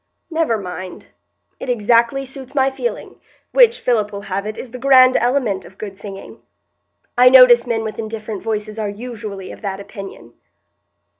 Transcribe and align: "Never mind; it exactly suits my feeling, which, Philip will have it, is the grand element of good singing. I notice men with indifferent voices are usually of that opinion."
"Never 0.31 0.57
mind; 0.57 1.09
it 1.59 1.69
exactly 1.69 2.25
suits 2.25 2.55
my 2.55 2.71
feeling, 2.71 3.19
which, 3.51 3.79
Philip 3.79 4.11
will 4.11 4.21
have 4.21 4.47
it, 4.47 4.57
is 4.57 4.71
the 4.71 4.79
grand 4.79 5.15
element 5.15 5.63
of 5.63 5.77
good 5.77 5.95
singing. 5.95 6.41
I 7.15 7.29
notice 7.29 7.67
men 7.67 7.83
with 7.83 7.99
indifferent 7.99 8.41
voices 8.41 8.79
are 8.79 8.89
usually 8.89 9.51
of 9.51 9.61
that 9.61 9.79
opinion." 9.79 10.33